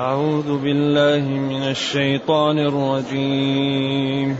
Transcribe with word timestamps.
أعوذ 0.00 0.58
بالله 0.58 1.28
من 1.28 1.62
الشيطان 1.62 2.58
الرجيم. 2.58 4.36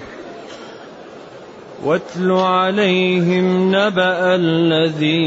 واتل 1.84 2.33
عليهم 2.33 3.68
نبأ 3.76 4.34
الذي 4.34 5.26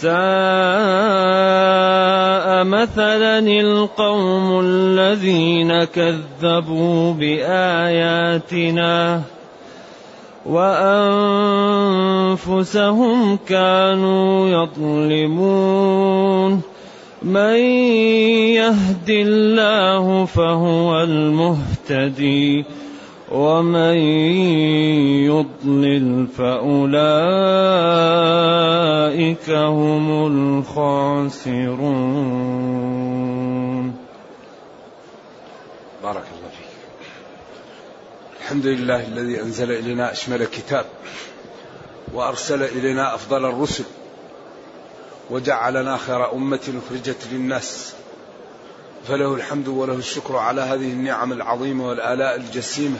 ساء 0.00 0.16
مثلا 2.64 3.38
القوم 3.38 4.60
الذين 4.64 5.84
كذبوا 5.84 7.12
بآياتنا 7.12 9.22
وأنفسهم 12.36 13.38
كانوا 13.48 14.48
يظلمون. 14.48 16.62
من 17.22 17.56
يهد 18.54 19.10
الله 19.10 20.24
فهو 20.24 21.02
المهتدي. 21.02 22.64
ومن 23.32 23.96
يضلل 25.26 26.26
فأولئك 26.38 26.96
هم 29.50 30.26
الخاسرون. 30.26 31.66
بارك 36.02 36.24
الله 36.38 36.50
الحمد 38.40 38.66
لله 38.66 39.06
الذي 39.06 39.40
أنزل 39.42 39.72
إلينا 39.72 40.12
أشمل 40.12 40.44
كتاب 40.44 40.86
وأرسل 42.14 42.62
إلينا 42.62 43.14
أفضل 43.14 43.44
الرسل 43.44 43.84
وجعلنا 45.30 45.96
خير 45.96 46.32
أمة 46.32 46.80
أخرجت 46.86 47.26
للناس. 47.32 47.94
فله 49.08 49.34
الحمد 49.34 49.68
وله 49.68 49.94
الشكر 49.94 50.36
على 50.36 50.60
هذه 50.60 50.92
النعم 50.92 51.32
العظيمة 51.32 51.88
والآلاء 51.88 52.36
الجسيمة. 52.36 52.98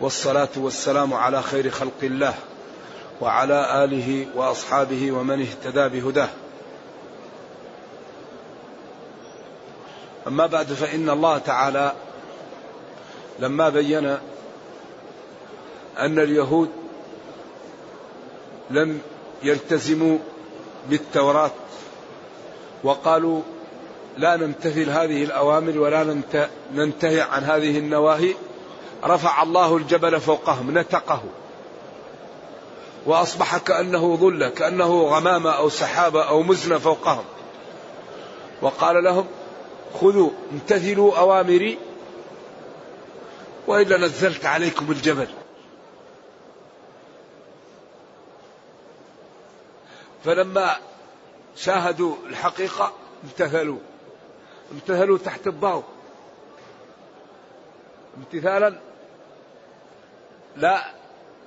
والصلاة 0.00 0.48
والسلام 0.56 1.14
على 1.14 1.42
خير 1.42 1.70
خلق 1.70 2.00
الله 2.02 2.34
وعلى 3.20 3.84
آله 3.84 4.26
وأصحابه 4.34 5.12
ومن 5.12 5.40
اهتدى 5.40 6.00
بهداه. 6.00 6.28
أما 10.26 10.46
بعد 10.46 10.66
فإن 10.66 11.10
الله 11.10 11.38
تعالى 11.38 11.92
لما 13.38 13.68
بين 13.68 14.06
أن 15.98 16.18
اليهود 16.18 16.70
لم 18.70 19.00
يلتزموا 19.42 20.18
بالتوراة 20.90 21.50
وقالوا 22.84 23.42
لا 24.18 24.36
نمتثل 24.36 24.90
هذه 24.90 25.24
الأوامر 25.24 25.78
ولا 25.78 26.22
ننتهي 26.74 27.20
عن 27.20 27.44
هذه 27.44 27.78
النواهي 27.78 28.34
رفع 29.04 29.42
الله 29.42 29.76
الجبل 29.76 30.20
فوقهم 30.20 30.78
نتقه. 30.78 31.22
وأصبح 33.06 33.58
كأنه 33.58 34.16
ظلة 34.16 34.48
كأنه 34.48 35.02
غمامة 35.02 35.50
أو 35.50 35.68
سحابة 35.68 36.28
أو 36.28 36.42
مزنة 36.42 36.78
فوقهم. 36.78 37.24
وقال 38.62 39.04
لهم 39.04 39.26
خذوا 40.00 40.30
امتثلوا 40.52 41.18
أوامري 41.18 41.78
وإلا 43.66 43.96
نزلت 43.96 44.46
عليكم 44.46 44.90
الجبل. 44.90 45.28
فلما 50.24 50.76
شاهدوا 51.56 52.16
الحقيقة 52.26 52.92
امتثلوا. 53.24 53.78
امتثلوا 54.72 55.18
تحت 55.18 55.46
الضوء. 55.46 55.82
امتثالا 58.16 58.78
لا 60.56 60.84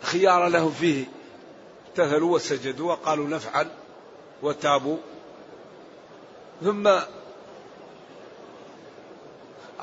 خيار 0.02 0.48
لهم 0.48 0.72
فيه. 0.72 1.06
امتثلوا 1.88 2.36
وسجدوا 2.36 2.92
وقالوا 2.92 3.28
نفعل 3.28 3.68
وتابوا. 4.42 4.98
ثم 6.64 6.88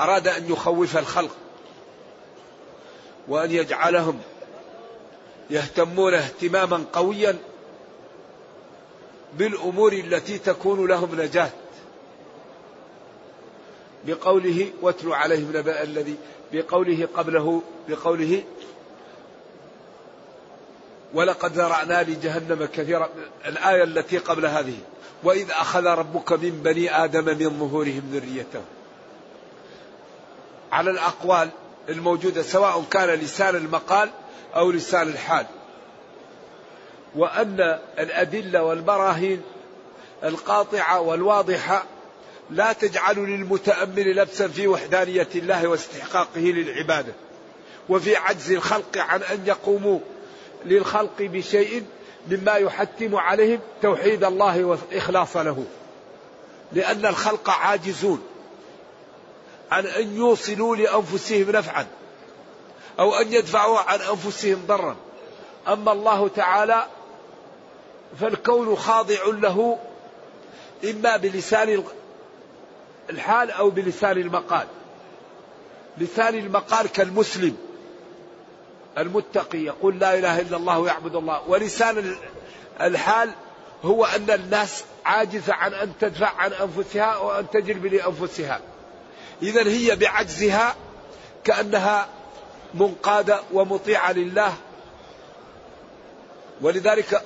أراد 0.00 0.28
أن 0.28 0.52
يخوف 0.52 0.96
الخلق 0.96 1.36
وأن 3.28 3.50
يجعلهم 3.50 4.20
يهتمون 5.50 6.14
اهتماما 6.14 6.84
قويا 6.92 7.38
بالأمور 9.38 9.92
التي 9.92 10.38
تكون 10.38 10.86
لهم 10.86 11.20
نجاة. 11.20 11.50
بقوله 14.06 14.72
واتل 14.82 15.12
عليهم 15.12 15.56
نبأ 15.56 15.82
الذي 15.82 16.16
بقوله 16.52 17.08
قبله 17.14 17.62
بقوله 17.88 18.42
ولقد 21.14 21.52
ذرأنا 21.52 22.02
لجهنم 22.02 22.68
كثيرا 22.74 23.08
الآية 23.46 23.84
التي 23.84 24.18
قبل 24.18 24.46
هذه. 24.46 24.78
وإذ 25.22 25.50
أخذ 25.50 25.86
ربك 25.86 26.32
من 26.32 26.50
بني 26.50 27.04
آدم 27.04 27.24
من 27.24 27.58
ظهورهم 27.58 28.10
ذريتهم. 28.12 28.64
على 30.72 30.90
الأقوال 30.90 31.48
الموجودة 31.88 32.42
سواء 32.42 32.84
كان 32.90 33.08
لسان 33.08 33.56
المقال 33.56 34.10
أو 34.56 34.70
لسان 34.70 35.08
الحال. 35.08 35.46
وأن 37.16 37.78
الأدلة 37.98 38.62
والبراهين 38.62 39.42
القاطعة 40.24 41.00
والواضحة 41.00 41.84
لا 42.50 42.72
تجعل 42.72 43.16
للمتأمل 43.16 44.16
لبسا 44.16 44.48
في 44.48 44.68
وحدانية 44.68 45.28
الله 45.34 45.66
واستحقاقه 45.66 46.40
للعبادة. 46.40 47.12
وفي 47.88 48.16
عجز 48.16 48.52
الخلق 48.52 48.98
عن 48.98 49.22
أن 49.22 49.42
يقوموا 49.46 49.98
للخلق 50.64 51.16
بشيء 51.20 51.84
مما 52.30 52.52
يحتم 52.52 53.16
عليهم 53.16 53.60
توحيد 53.82 54.24
الله 54.24 54.64
والإخلاص 54.64 55.36
له. 55.36 55.64
لأن 56.72 57.06
الخلق 57.06 57.50
عاجزون 57.50 58.22
عن 59.70 59.86
أن 59.86 60.16
يوصلوا 60.16 60.76
لأنفسهم 60.76 61.50
نفعا 61.50 61.86
أو 62.98 63.14
أن 63.14 63.32
يدفعوا 63.32 63.78
عن 63.78 63.98
أنفسهم 64.00 64.64
ضرا. 64.66 64.96
أما 65.68 65.92
الله 65.92 66.28
تعالى 66.28 66.86
فالكون 68.20 68.76
خاضع 68.76 69.24
له 69.26 69.78
إما 70.84 71.16
بلسان 71.16 71.84
الحال 73.10 73.50
أو 73.50 73.70
بلسان 73.70 74.18
المقال. 74.18 74.66
لسان 75.98 76.34
المقال 76.34 76.88
كالمسلم. 76.88 77.56
المتقي 78.98 79.58
يقول 79.58 79.98
لا 79.98 80.18
إله 80.18 80.40
إلا 80.40 80.56
الله 80.56 80.78
ويعبد 80.78 81.14
الله. 81.14 81.48
ولسان 81.48 82.16
الحال 82.80 83.30
هو 83.82 84.04
أن 84.04 84.30
الناس 84.30 84.84
عاجزة 85.04 85.54
عن 85.54 85.74
أن 85.74 85.92
تدفع 86.00 86.32
عن 86.36 86.52
أنفسها 86.52 87.16
وأن 87.16 87.50
تجلب 87.50 87.86
لأنفسها. 87.86 88.60
إذا 89.42 89.68
هي 89.68 89.96
بعجزها 89.96 90.76
كأنها 91.44 92.08
منقادة 92.74 93.40
ومطيعة 93.52 94.12
لله. 94.12 94.54
ولذلك 96.60 97.22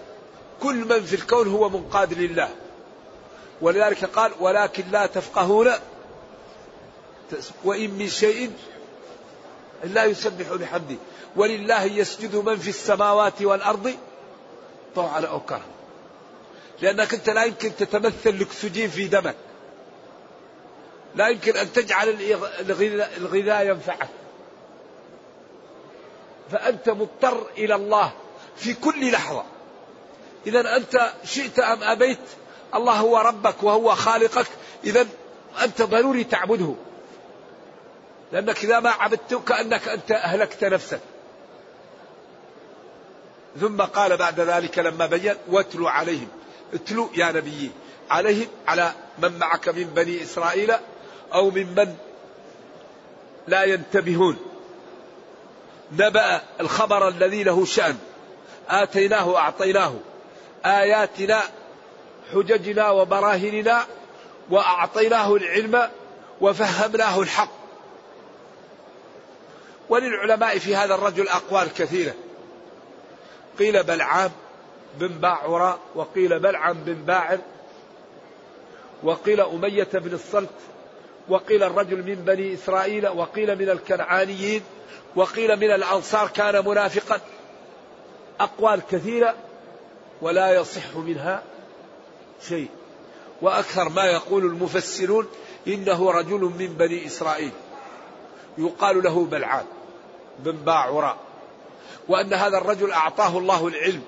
كل 0.62 0.75
من 0.75 1.03
في 1.03 1.14
الكون 1.14 1.49
هو 1.49 1.69
منقاد 1.69 2.12
لله. 2.12 2.49
ولذلك 3.61 4.05
قال 4.05 4.32
ولكن 4.41 4.85
لا 4.91 5.06
تفقهون. 5.06 5.71
وإن 7.64 7.91
من 7.91 8.09
شيء 8.09 8.53
لا 9.84 10.04
يسبح 10.04 10.52
بحمده. 10.52 10.96
ولله 11.36 11.82
يسجد 11.82 12.36
من 12.36 12.56
في 12.56 12.69
السماوات 12.69 13.42
والأرض 13.42 13.94
طوعا 14.94 15.20
أو 15.20 15.40
كرها. 15.40 15.62
لأنك 16.82 17.14
أنت 17.14 17.30
لا 17.30 17.44
يمكن 17.44 17.76
تتمثل 17.76 18.30
الأكسجين 18.30 18.90
في 18.90 19.04
دمك. 19.04 19.36
لا 21.14 21.28
يمكن 21.28 21.56
أن 21.56 21.72
تجعل 21.72 22.16
الغذاء 23.16 23.66
ينفعك. 23.66 24.08
فأنت 26.50 26.88
مضطر 26.90 27.46
إلى 27.58 27.75
الله 27.75 28.12
في 28.56 28.75
كل 28.75 29.10
لحظة. 29.10 29.44
إذا 30.46 30.76
أنت 30.76 31.12
شئت 31.25 31.58
أم 31.58 31.82
أبيت 31.82 32.19
الله 32.75 32.92
هو 32.92 33.19
ربك 33.19 33.62
وهو 33.62 33.94
خالقك. 33.94 34.46
إذا 34.84 35.06
أنت 35.62 35.82
ضروري 35.82 36.25
تعبده. 36.25 36.75
لأنك 38.32 38.64
إذا 38.64 38.80
ما 38.80 38.90
عبدته 38.90 39.40
كأنك 39.40 39.88
أنت 39.88 40.10
أهلكت 40.10 40.64
نفسك. 40.64 41.00
ثم 43.60 43.82
قال 43.82 44.16
بعد 44.16 44.40
ذلك 44.40 44.78
لما 44.78 45.06
بين 45.06 45.34
واتلوا 45.48 45.90
عليهم. 45.90 46.28
اتلوا 46.75 47.08
يا 47.14 47.32
نبي 47.32 47.70
عليهم 48.10 48.46
على 48.66 48.92
من 49.19 49.38
معك 49.38 49.69
من 49.69 49.84
بني 49.84 50.22
إسرائيل 50.22 50.75
أو 51.34 51.50
ممن 51.50 51.96
لا 53.46 53.64
ينتبهون. 53.64 54.36
نبأ 55.92 56.40
الخبر 56.60 57.08
الذي 57.08 57.42
له 57.42 57.64
شأن. 57.64 57.98
آتيناه 58.69 59.36
أعطيناه. 59.36 59.94
آياتنا 60.64 61.42
حججنا 62.32 62.90
وبراهننا 62.90 63.84
وأعطيناه 64.50 65.36
العلم 65.36 65.88
وفهمناه 66.40 67.20
الحق. 67.20 67.57
وللعلماء 69.88 70.58
في 70.58 70.76
هذا 70.76 70.94
الرجل 70.94 71.29
أقوال 71.29 71.75
كثيرة. 71.75 72.14
قيل 73.58 73.82
بلعام 73.82 74.31
بن 74.99 75.08
باعوراء 75.08 75.79
وقيل 75.94 76.38
بلعم 76.38 76.73
بن 76.73 76.94
باعر 76.94 77.38
وقيل 79.02 79.40
أمية 79.40 79.88
بن 79.94 80.14
الصلت 80.14 80.55
وقيل 81.29 81.62
الرجل 81.62 81.96
من 81.96 82.14
بني 82.14 82.55
إسرائيل 82.55 83.08
وقيل 83.08 83.58
من 83.58 83.70
الكنعانيين 83.70 84.62
وقيل 85.17 85.56
من 85.56 85.70
الأنصار 85.70 86.29
كان 86.29 86.64
منافقا. 86.64 87.20
أقوال 88.40 88.82
كثيرة 88.90 89.35
ولا 90.23 90.55
يصح 90.55 90.96
منها 90.96 91.43
شيء. 92.49 92.69
وأكثر 93.43 93.88
ما 93.88 94.05
يقول 94.05 94.44
المفسرون 94.44 95.26
إنه 95.67 96.11
رجل 96.11 96.40
من 96.40 96.75
بني 96.79 97.06
إسرائيل. 97.06 97.52
يقال 98.58 99.02
له 99.02 99.25
بلعام 99.25 99.64
بن 100.38 100.52
باعوراء 100.52 101.17
وأن 102.08 102.35
هذا 102.35 102.58
الرجل 102.58 102.93
أعطاه 102.93 103.38
الله 103.38 103.67
العلم. 103.67 104.02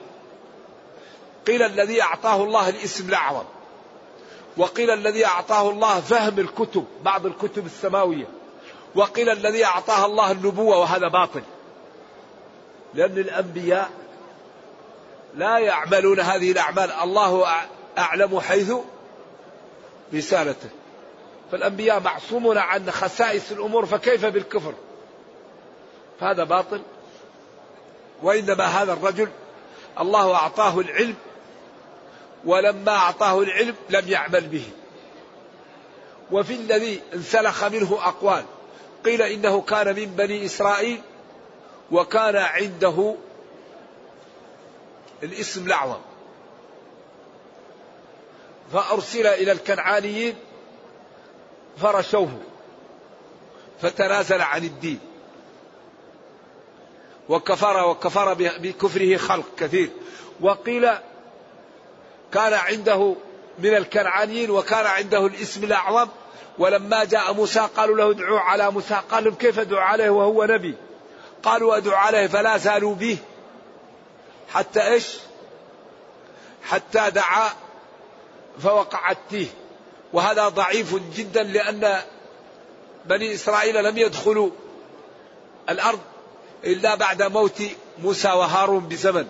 قيل 1.46 1.62
الذي 1.62 2.02
أعطاه 2.02 2.44
الله 2.44 2.68
الاسم 2.68 3.08
الأعظم 3.08 3.44
وقيل 4.56 4.90
الذي 4.90 5.26
أعطاه 5.26 5.70
الله 5.70 6.00
فهم 6.00 6.38
الكتب 6.38 6.84
بعض 7.04 7.26
الكتب 7.26 7.66
السماوية 7.66 8.26
وقيل 8.94 9.30
الذي 9.30 9.64
أعطاه 9.64 10.06
الله 10.06 10.32
النبوة 10.32 10.78
وهذا 10.78 11.08
باطل. 11.08 11.42
لأن 12.94 13.18
الأنبياء 13.18 13.90
لا 15.34 15.58
يعملون 15.58 16.20
هذه 16.20 16.52
الأعمال 16.52 16.90
الله 16.90 17.46
أعلم 17.98 18.40
حيث 18.40 18.72
رسالته. 20.14 20.68
فالأنبياء 21.52 22.00
معصومون 22.00 22.58
عن 22.58 22.90
خسائس 22.90 23.52
الأمور 23.52 23.86
فكيف 23.86 24.26
بالكفر؟ 24.26 24.74
فهذا 26.20 26.44
باطل 26.44 26.82
وإنما 28.22 28.64
هذا 28.64 28.92
الرجل 28.92 29.28
الله 30.00 30.34
أعطاه 30.34 30.80
العلم 30.80 31.14
ولما 32.44 32.92
أعطاه 32.92 33.40
العلم 33.40 33.74
لم 33.90 34.08
يعمل 34.08 34.46
به. 34.46 34.64
وفي 36.32 36.54
الذي 36.54 37.02
انسلخ 37.14 37.64
منه 37.64 37.98
أقوال 38.02 38.44
قيل 39.04 39.22
إنه 39.22 39.60
كان 39.60 39.96
من 39.96 40.06
بني 40.06 40.44
إسرائيل 40.44 41.00
وكان 41.92 42.36
عنده 42.36 43.14
الاسم 45.22 45.66
الأعظم. 45.66 46.00
فأرسل 48.72 49.26
إلى 49.26 49.52
الكنعانيين 49.52 50.34
فرشوه 51.76 52.38
فتنازل 53.82 54.40
عن 54.40 54.64
الدين. 54.64 55.09
وكفر 57.28 57.88
وكفر 57.88 58.34
بكفره 58.34 59.16
خلق 59.16 59.44
كثير. 59.58 59.90
وقيل 60.40 60.88
كان 62.32 62.52
عنده 62.52 63.14
من 63.58 63.76
الكنعانيين 63.76 64.50
وكان 64.50 64.86
عنده 64.86 65.26
الاسم 65.26 65.64
الأعظم. 65.64 66.08
ولما 66.58 67.04
جاء 67.04 67.32
موسى 67.32 67.68
قالوا 67.76 67.96
له 67.96 68.10
ادعوا 68.10 68.40
على 68.40 68.70
موسى. 68.70 69.00
قال 69.10 69.24
لهم 69.24 69.34
كيف 69.34 69.58
أدعو 69.58 69.80
عليه 69.80 70.10
وهو 70.10 70.44
نبي؟ 70.44 70.74
قالوا 71.42 71.76
أدعو 71.76 71.96
عليه 71.96 72.26
فلا 72.26 72.56
زالوا 72.56 72.94
به. 72.94 73.18
حتى 74.48 74.86
إيش؟ 74.86 75.16
حتى 76.62 77.10
دعا 77.10 77.50
فوقع 78.62 79.10
التيه. 79.10 79.46
وهذا 80.12 80.48
ضعيف 80.48 80.94
جدا 81.16 81.42
لأن 81.42 82.00
بني 83.06 83.34
إسرائيل 83.34 83.84
لم 83.84 83.98
يدخلوا 83.98 84.50
الأرض. 85.68 86.00
إلا 86.64 86.94
بعد 86.94 87.22
موت 87.22 87.62
موسى 88.02 88.28
وهارون 88.28 88.88
بزمن. 88.88 89.28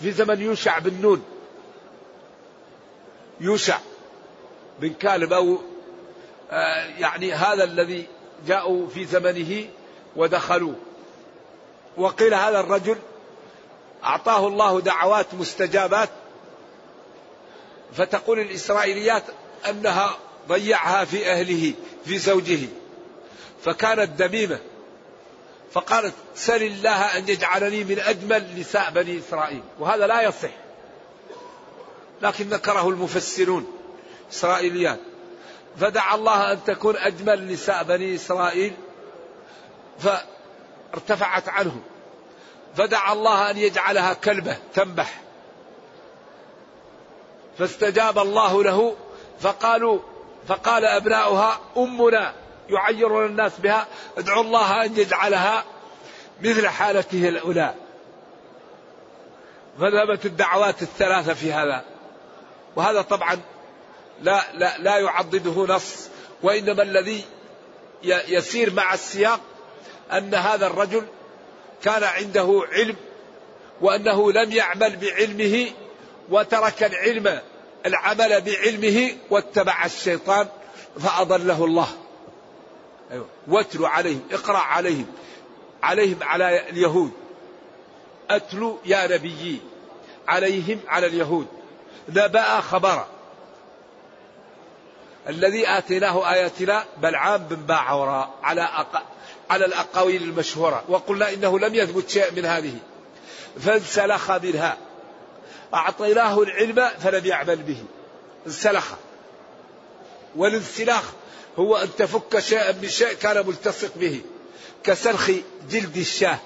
في 0.00 0.12
زمن 0.12 0.40
يوشع 0.40 0.78
بن 0.78 1.00
نون. 1.02 1.24
يوشع 3.40 3.78
بن 4.80 4.92
كالب 4.92 5.32
أو 5.32 5.58
آه، 6.50 6.84
يعني 6.98 7.32
هذا 7.32 7.64
الذي 7.64 8.06
جاءوا 8.46 8.88
في 8.88 9.04
زمنه 9.04 9.68
ودخلوا 10.16 10.74
وقيل 11.96 12.34
هذا 12.34 12.60
الرجل 12.60 12.96
أعطاه 14.04 14.46
الله 14.46 14.80
دعوات 14.80 15.34
مستجابات 15.34 16.08
فتقول 17.92 18.40
الإسرائيليات 18.40 19.22
أنها 19.68 20.16
ضيعها 20.48 21.04
في 21.04 21.30
أهله 21.30 21.72
في 22.04 22.18
زوجه. 22.18 22.58
فكانت 23.64 24.22
دميمة. 24.22 24.58
فقالت 25.72 26.14
سل 26.34 26.62
الله 26.62 27.18
أن 27.18 27.28
يجعلني 27.28 27.84
من 27.84 27.98
أجمل 27.98 28.60
نساء 28.60 28.90
بني 28.90 29.18
إسرائيل. 29.18 29.62
وهذا 29.78 30.06
لا 30.06 30.22
يصح. 30.22 30.50
لكن 32.22 32.48
ذكره 32.48 32.88
المفسرون 32.88 33.72
إسرائيليات 34.32 35.00
فدعا 35.80 36.14
الله 36.14 36.52
أن 36.52 36.64
تكون 36.64 36.96
أجمل 36.96 37.52
نساء 37.52 37.82
بني 37.82 38.14
إسرائيل. 38.14 38.72
فارتفعت 39.98 41.48
عنه. 41.48 41.80
فدعا 42.76 43.12
الله 43.12 43.50
أن 43.50 43.58
يجعلها 43.58 44.14
كلبة 44.14 44.56
تنبح. 44.74 45.20
فاستجاب 47.58 48.18
الله 48.18 48.62
له. 48.64 48.96
فقالوا 49.40 49.98
فقال 50.48 50.84
أبناؤها 50.84 51.60
أمنا 51.76 52.34
يعيرون 52.70 53.26
الناس 53.26 53.52
بها. 53.58 53.86
ادعوا 54.18 54.42
الله 54.42 54.84
أن 54.84 54.96
يجعلها 54.96 55.64
مثل 56.42 56.68
حالته 56.68 57.28
الأولى. 57.28 57.74
فذهبت 59.80 60.26
الدعوات 60.26 60.82
الثلاثة 60.82 61.34
في 61.34 61.52
هذا. 61.52 61.84
وهذا 62.76 63.02
طبعا 63.02 63.40
لا 64.22 64.42
لا 64.54 64.78
لا 64.78 64.98
يعضده 64.98 65.74
نص. 65.74 66.08
وإنما 66.42 66.82
الذي 66.82 67.24
يسير 68.04 68.72
مع 68.72 68.94
السياق 68.94 69.40
أن 70.12 70.34
هذا 70.34 70.66
الرجل 70.66 71.06
كان 71.82 72.04
عنده 72.04 72.62
علم 72.72 72.96
وأنه 73.80 74.32
لم 74.32 74.52
يعمل 74.52 74.96
بعلمه 74.96 75.66
وترك 76.30 76.82
العلم 76.82 77.40
العمل 77.86 78.40
بعلمه 78.40 79.10
واتبع 79.30 79.84
الشيطان 79.84 80.48
فأضله 81.00 81.64
الله. 81.64 81.88
أيوة. 83.12 83.26
واتلو 83.48 83.86
عليهم 83.86 84.22
اقرأ 84.32 84.58
عليهم 84.58 85.06
عليهم 85.82 86.18
على 86.22 86.68
اليهود. 86.68 87.12
أتلو 88.30 88.78
يا 88.84 89.06
نبيي 89.06 89.60
عليهم 90.28 90.80
على 90.88 91.06
اليهود. 91.06 91.46
نبأ 92.08 92.60
خبر. 92.60 93.06
الذي 95.28 95.68
آتيناه 95.68 96.32
آياتنا 96.32 96.84
بلعام 96.96 97.46
بن 97.50 97.56
باعوراء 97.56 98.34
على 98.42 98.62
أق... 98.62 99.02
على 99.50 99.64
الأقاويل 99.64 100.22
المشهورة 100.22 100.84
وقلنا 100.88 101.32
إنه 101.32 101.58
لم 101.58 101.74
يثبت 101.74 102.10
شيء 102.10 102.32
من 102.32 102.44
هذه. 102.44 102.76
فانسلخ 103.60 104.30
منها. 104.30 104.76
أعطيناه 105.74 106.42
العلم 106.42 106.90
فلم 106.98 107.26
يعمل 107.26 107.56
به. 107.56 107.84
انسلخ. 108.46 108.86
والانسلاخ 110.36 111.12
هو 111.58 111.76
أن 111.76 111.88
تفك 111.98 112.38
شيئا 112.38 112.72
من 112.72 112.88
شيء 112.88 113.12
كان 113.12 113.46
ملتصق 113.46 113.90
به 113.96 114.20
كسلخ 114.84 115.30
جلد 115.70 115.96
الشاه 115.96 116.38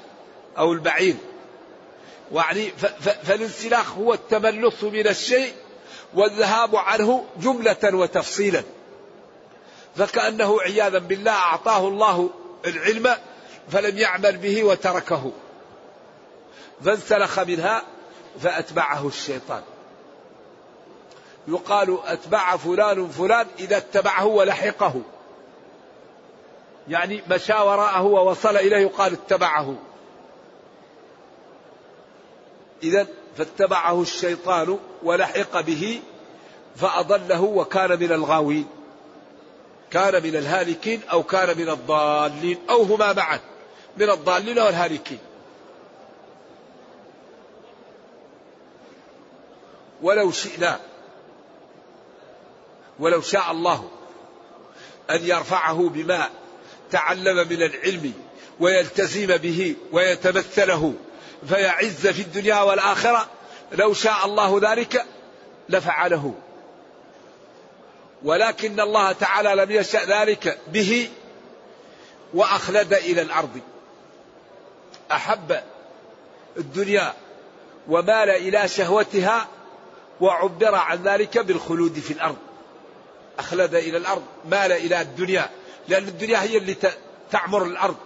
أو 0.59 0.73
البعير. 0.73 1.17
يعني 2.33 2.71
فالانسلاخ 3.23 3.93
هو 3.93 4.15
التملص 4.15 4.85
من 4.85 5.09
الشيء 5.09 5.53
والذهاب 6.15 6.77
عنه 6.77 7.25
جملة 7.41 7.77
وتفصيلا. 7.85 8.63
فكأنه 9.97 10.61
عياذا 10.61 10.99
بالله 10.99 11.33
أعطاه 11.33 11.89
الله 11.89 12.31
العلم 12.67 13.17
فلم 13.73 13.99
يعمل 13.99 14.37
به 14.37 14.65
وتركه. 14.65 15.33
فانسلخ 16.85 17.39
منها 17.39 17.83
فأتبعه 18.43 19.09
الشيطان. 19.09 19.63
يقال 21.49 21.99
أتبع 22.05 22.57
فلان 22.57 23.09
فلان 23.09 23.47
إذا 23.59 23.77
اتبعه 23.77 24.27
ولحقه. 24.27 25.03
يعني 26.89 27.23
مشى 27.31 27.53
وراءه 27.53 28.03
ووصل 28.03 28.57
إليه 28.57 28.79
يقال 28.79 29.13
اتبعه. 29.13 29.75
إذا 32.83 33.07
فاتبعه 33.37 34.03
الشيطان 34.03 34.79
ولحق 35.03 35.61
به 35.61 36.03
فأضله 36.77 37.43
وكان 37.43 38.01
من 38.01 38.13
الغاوين. 38.13 38.67
كان 39.91 40.23
من 40.23 40.37
الهالكين 40.37 41.01
أو 41.13 41.23
كان 41.23 41.59
من 41.59 41.69
الضالين 41.69 42.59
أو 42.71 42.83
هما 42.83 43.13
معا. 43.13 43.41
من 43.97 44.11
الضالين 44.11 44.59
والهالكين 44.59 45.19
ولو 50.03 50.31
شئنا 50.31 50.81
ولو 52.99 53.21
شاء 53.21 53.51
الله 53.51 53.91
أن 55.11 55.27
يرفعه 55.27 55.89
بما 55.89 56.31
تعلم 56.91 57.49
من 57.49 57.63
العلم 57.63 58.13
ويلتزم 58.61 59.37
به 59.37 59.77
ويتمثله 59.93 60.95
فيعز 61.49 62.07
في 62.07 62.23
الدنيا 62.23 62.61
والآخرة 62.61 63.29
لو 63.73 63.95
شاء 63.95 64.25
الله 64.25 64.61
ذلك 64.63 65.05
لفعله. 65.69 66.35
ولكن 68.23 68.81
الله 68.81 69.13
تعالى 69.13 69.55
لم 69.55 69.71
يشأ 69.71 70.05
ذلك 70.05 70.59
به 70.69 71.11
وأخلد 72.35 72.95
إلى 72.95 73.23
الأرض. 73.23 73.61
أحب 75.13 75.61
الدنيا 76.57 77.15
ومال 77.89 78.31
إلى 78.31 78.69
شهوتها 78.69 79.49
وعبر 80.21 80.75
عن 80.75 81.03
ذلك 81.03 81.39
بالخلود 81.39 81.99
في 81.99 82.13
الأرض. 82.13 82.37
أخلد 83.39 83.75
إلى 83.75 83.97
الأرض 83.97 84.23
مال 84.45 84.73
إلى 84.73 85.01
الدنيا 85.01 85.51
لأن 85.89 86.09
الدنيا 86.09 86.43
هي 86.43 86.57
اللي 86.57 86.77
تعمر 87.31 87.65
الأرض. 87.65 87.97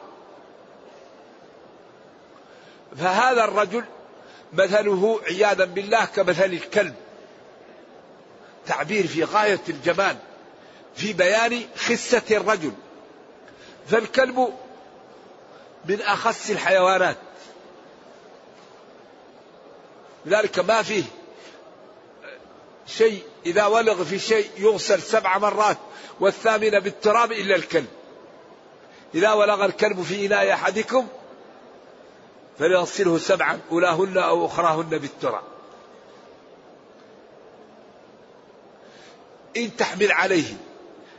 فهذا 2.97 3.45
الرجل 3.45 3.85
مثله 4.53 5.21
عياذا 5.27 5.65
بالله 5.65 6.05
كمثل 6.05 6.45
الكلب. 6.45 6.95
تعبير 8.67 9.07
في 9.07 9.25
غاية 9.25 9.61
الجمال 9.69 10.17
في 10.97 11.13
بيان 11.13 11.63
خسة 11.77 12.23
الرجل. 12.31 12.73
فالكلب 13.89 14.55
من 15.85 16.03
أخس 16.03 16.51
الحيوانات. 16.51 17.17
لذلك 20.27 20.59
ما 20.59 20.83
فيه 20.83 21.05
شيء 22.89 23.23
إذا 23.47 23.67
ولغ 23.67 24.05
في 24.05 24.19
شيء 24.19 24.51
يغسل 24.59 25.03
سبع 25.03 25.39
مرات 25.39 25.79
والثامنة 26.21 26.79
بالتراب 26.79 27.33
إلا 27.33 27.57
الكلب. 27.57 27.87
إذا 29.15 29.33
ولغ 29.33 29.65
الكلب 29.65 30.03
في 30.03 30.27
إناء 30.27 30.53
أحدكم 30.53 31.07
فليغسله 32.59 33.19
سبعا 33.19 33.61
أولاهن 33.71 34.19
أو 34.19 34.47
أخراهن 34.47 34.99
بالتراب. 34.99 35.43
إن 39.57 39.77
تحمل 39.77 40.13
عليه 40.13 40.55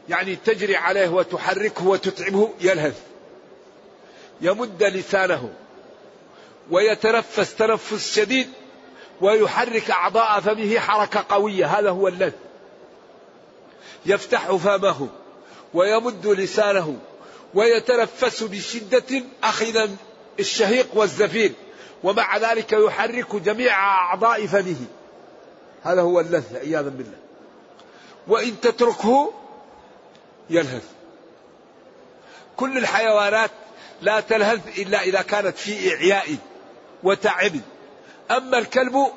يعني 0.10 0.36
تجري 0.36 0.76
عليه 0.76 1.10
وتحركه 1.10 1.88
وتتعبه 1.88 2.54
يلهث. 2.62 3.02
يمد 4.42 4.84
لسانه 4.84 5.54
ويتنفس 6.72 7.56
تنفس 7.56 8.16
شديد 8.16 8.50
ويحرك 9.22 9.92
أعضاء 9.92 10.40
فمه 10.40 10.80
حركة 10.80 11.26
قوية 11.30 11.66
هذا 11.66 11.90
هو 11.90 12.08
اللذ. 12.08 12.32
يفتح 14.06 14.56
فمه 14.56 15.08
ويمد 15.74 16.28
لسانه 16.28 16.98
ويتنفس 17.54 18.44
بشدة 18.44 19.24
أخذا 19.44 19.90
الشهيق 20.40 20.88
والزفير 20.94 21.52
ومع 22.04 22.38
ذلك 22.38 22.74
يحرك 22.74 23.36
جميع 23.36 23.80
أعضاء 23.80 24.48
فمه. 24.48 24.86
هذا 25.84 26.02
هو 26.02 26.20
اللذ 26.20 26.58
عياذا 26.58 26.90
بالله. 26.90 27.18
وإن 28.28 28.62
تتركه 28.62 29.34
يلهث. 30.50 30.86
كل 32.58 32.78
الحيوانات 32.78 33.52
لا 34.02 34.20
تلهث 34.20 34.80
إلا 34.80 35.02
إذا 35.02 35.22
كانت 35.22 35.58
في 35.58 35.94
إعياء 35.94 36.36
وتعب. 37.04 37.60
أما 38.32 38.58
الكلب 38.58 39.12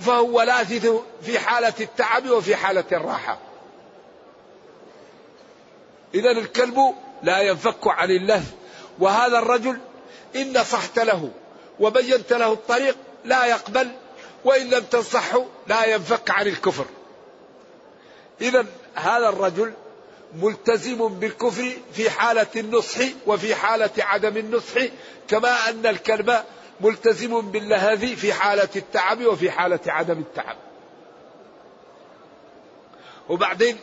فهو 0.00 0.42
لاثث 0.42 0.88
في 1.22 1.38
حالة 1.38 1.74
التعب 1.80 2.30
وفي 2.30 2.56
حالة 2.56 2.84
الراحة. 2.92 3.38
إذا 6.14 6.30
الكلب 6.30 6.94
لا 7.22 7.40
ينفك 7.40 7.86
عن 7.86 8.10
اللهث 8.10 8.52
وهذا 8.98 9.38
الرجل 9.38 9.78
إن 10.36 10.58
نصحت 10.58 10.98
له 10.98 11.30
وبينت 11.80 12.32
له 12.32 12.52
الطريق 12.52 12.96
لا 13.24 13.46
يقبل 13.46 13.90
وإن 14.44 14.70
لم 14.70 14.84
تنصحه 14.84 15.44
لا 15.66 15.84
ينفك 15.84 16.30
عن 16.30 16.46
الكفر. 16.46 16.84
إذا 18.40 18.66
هذا 18.94 19.28
الرجل 19.28 19.72
ملتزم 20.34 21.08
بالكفر 21.08 21.72
في 21.92 22.10
حالة 22.10 22.46
النصح 22.56 23.00
وفي 23.26 23.54
حالة 23.54 23.90
عدم 23.98 24.36
النصح 24.36 24.80
كما 25.28 25.68
أن 25.68 25.86
الكلب 25.86 26.42
ملتزم 26.80 27.40
باللهذ 27.40 28.16
في 28.16 28.32
حالة 28.32 28.68
التعب 28.76 29.24
وفي 29.24 29.50
حالة 29.50 29.80
عدم 29.86 30.18
التعب. 30.18 30.56
وبعدين 33.28 33.78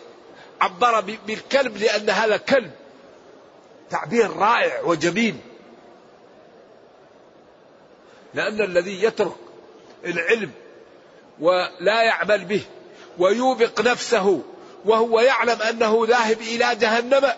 عبر 0.61 1.01
بالكلب 1.27 1.77
لأن 1.77 2.09
هذا 2.09 2.37
كلب 2.37 2.71
تعبير 3.89 4.31
رائع 4.31 4.81
وجميل. 4.81 5.35
لأن 8.33 8.61
الذي 8.61 9.03
يترك 9.03 9.35
العلم 10.05 10.51
ولا 11.39 12.03
يعمل 12.03 12.45
به 12.45 12.61
ويوبق 13.17 13.81
نفسه 13.81 14.41
وهو 14.85 15.19
يعلم 15.19 15.61
أنه 15.61 16.05
ذاهب 16.07 16.41
إلى 16.41 16.75
جهنم 16.75 17.31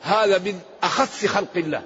هذا 0.00 0.38
من 0.38 0.60
أخس 0.82 1.26
خلق 1.26 1.56
الله. 1.56 1.82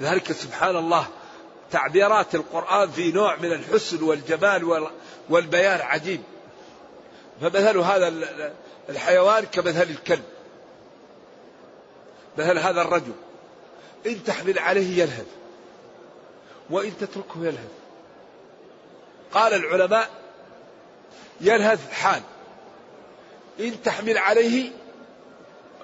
لذلك 0.00 0.32
سبحان 0.32 0.76
الله 0.76 1.06
تعبيرات 1.70 2.34
القرآن 2.34 2.90
في 2.90 3.12
نوع 3.12 3.36
من 3.36 3.52
الحسن 3.52 4.02
والجمال 4.02 4.88
والبيان 5.28 5.80
عجيب. 5.80 6.22
فمثل 7.40 7.78
هذا 7.78 8.12
الحيوان 8.88 9.44
كمثل 9.44 9.82
الكلب. 9.82 10.24
مثل 12.38 12.58
هذا 12.58 12.82
الرجل. 12.82 13.12
إن 14.06 14.24
تحمل 14.24 14.58
عليه 14.58 15.02
يلهث. 15.02 15.26
وإن 16.70 16.92
تتركه 17.00 17.36
يلهث. 17.40 17.70
قال 19.32 19.54
العلماء 19.54 20.10
يلهث 21.40 21.90
حال. 21.90 22.22
إن 23.60 23.82
تحمل 23.82 24.18
عليه 24.18 24.70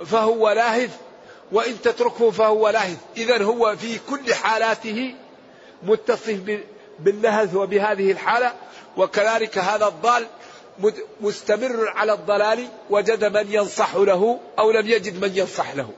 فهو 0.04 0.50
لاهث 0.50 0.96
وإن 1.52 1.82
تتركه 1.82 2.30
فهو 2.30 2.68
لاهث. 2.68 2.98
إذا 3.16 3.42
هو 3.44 3.76
في 3.76 3.98
كل 4.10 4.34
حالاته 4.34 5.14
متصف 5.82 6.60
باللهث 6.98 7.54
وبهذه 7.54 8.12
الحالة. 8.12 8.54
وكذلك 8.96 9.58
هذا 9.58 9.86
الضال 9.86 10.26
مستمر 11.20 11.88
على 11.88 12.12
الضلال. 12.12 12.68
وجد 12.90 13.24
من 13.36 13.52
ينصح 13.52 13.94
له 13.94 14.40
أو 14.58 14.70
لم 14.70 14.86
يجد 14.86 15.24
من 15.24 15.36
ينصح 15.36 15.74
له. 15.74 15.90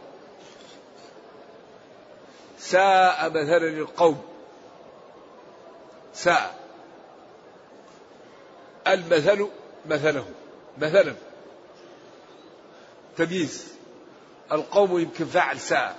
ساء 2.58 3.30
مثلا 3.30 3.68
القوم 3.68 4.22
ساء. 6.14 6.54
المثل 8.86 9.48
مثله. 9.86 10.26
مثلا. 10.78 11.14
تمييز. 13.16 13.73
القوم 14.52 14.98
يمكن 14.98 15.24
فاعل 15.24 15.60
ساء. 15.60 15.96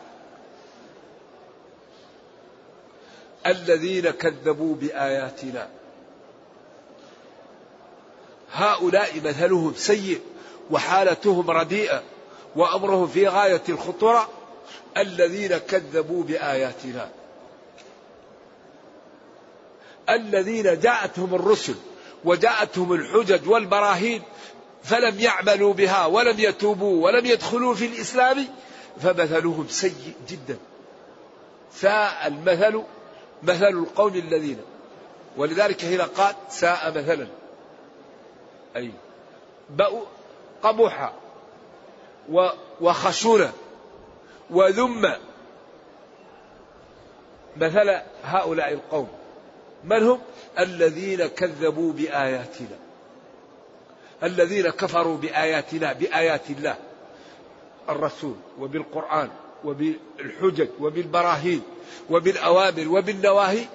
الذين 3.45 4.09
كذبوا 4.09 4.75
بآياتنا. 4.75 5.69
هؤلاء 8.51 9.21
مثلهم 9.25 9.73
سيء 9.75 10.21
وحالتهم 10.71 11.51
رديئة 11.51 12.03
وأمرهم 12.55 13.07
في 13.07 13.27
غاية 13.27 13.61
الخطورة. 13.69 14.29
الذين 14.97 15.57
كذبوا 15.57 16.23
بآياتنا. 16.23 17.09
الذين 20.09 20.79
جاءتهم 20.79 21.35
الرسل 21.35 21.75
وجاءتهم 22.25 22.93
الحجج 22.93 23.49
والبراهين 23.49 24.21
فلم 24.85 25.19
يعملوا 25.19 25.73
بها 25.73 26.05
ولم 26.05 26.39
يتوبوا 26.39 27.05
ولم 27.05 27.25
يدخلوا 27.25 27.73
في 27.73 27.85
الإسلام 27.85 28.47
فمثلهم 29.01 29.67
سيء 29.69 30.13
جدا. 30.29 30.57
ساء 31.73 32.27
المثل 32.27 32.83
مثل 33.43 33.67
القوم 33.67 34.15
الذين. 34.15 34.57
ولذلك 35.37 35.85
هنا 35.85 36.03
قال 36.03 36.35
ساء 36.49 36.89
مثلا. 36.89 37.27
أي 38.75 38.91
قبح 40.63 41.13
وخشونة 42.81 43.53
وذم. 44.49 45.13
مثل 47.57 48.01
هؤلاء 48.23 48.73
القوم. 48.73 49.07
من 49.83 50.03
هم؟ 50.03 50.21
الذين 50.59 51.27
كذبوا 51.27 51.93
بآياتنا. 51.93 52.84
الذين 54.25 54.69
كفروا 54.69 55.17
بآياتنا 55.17 55.93
بآيات 55.93 56.49
الله 56.49 56.75
الرسول 57.89 58.35
وبالقرآن 58.59 59.29
وبالحجج 59.63 60.67
وبالبراهين 60.79 61.61
وبالأوامر 62.09 62.87
وبالنواهي 62.87 63.65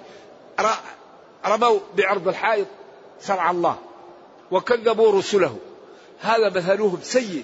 رموا 1.45 1.79
بعرض 1.97 2.27
الحائط 2.27 2.67
شرع 3.27 3.51
الله 3.51 3.77
وكذبوا 4.51 5.11
رسله. 5.19 5.57
هذا 6.19 6.49
مثلهم 6.49 6.99
سيء. 7.03 7.43